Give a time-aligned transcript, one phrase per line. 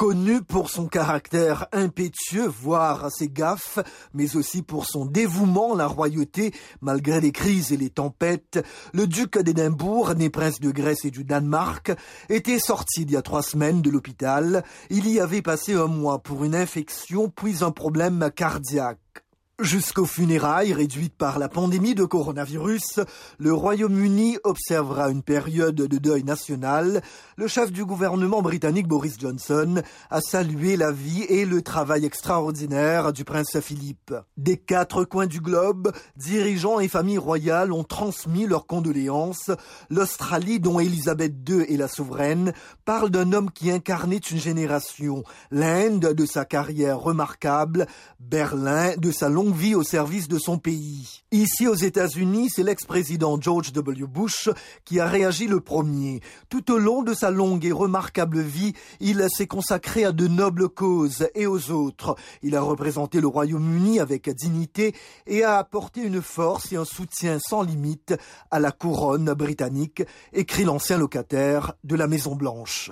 [0.00, 3.78] Connu pour son caractère impétueux, voire ses gaffes,
[4.14, 9.06] mais aussi pour son dévouement à la royauté, malgré les crises et les tempêtes, le
[9.06, 11.92] duc d'Édimbourg, né prince de Grèce et du Danemark,
[12.30, 14.64] était sorti il y a trois semaines de l'hôpital.
[14.88, 19.26] Il y avait passé un mois pour une infection puis un problème cardiaque.
[19.62, 23.00] Jusqu'aux funérailles réduites par la pandémie de coronavirus,
[23.38, 27.02] le Royaume-Uni observera une période de deuil national.
[27.36, 33.12] Le chef du gouvernement britannique Boris Johnson a salué la vie et le travail extraordinaire
[33.12, 34.14] du prince Philippe.
[34.38, 39.50] Des quatre coins du globe, dirigeants et familles royales ont transmis leurs condoléances.
[39.90, 42.54] L'Australie, dont Elisabeth II est la souveraine,
[42.86, 45.22] parle d'un homme qui incarnait une génération.
[45.50, 47.86] L'Inde de sa carrière remarquable,
[48.20, 51.22] Berlin de sa longue vie au service de son pays.
[51.32, 54.06] Ici aux États-Unis, c'est l'ex-président George W.
[54.06, 54.48] Bush
[54.84, 56.20] qui a réagi le premier.
[56.48, 60.68] Tout au long de sa longue et remarquable vie, il s'est consacré à de nobles
[60.68, 62.16] causes et aux autres.
[62.42, 64.94] Il a représenté le Royaume-Uni avec dignité
[65.26, 68.14] et a apporté une force et un soutien sans limite
[68.50, 72.90] à la couronne britannique, écrit l'ancien locataire de la Maison Blanche.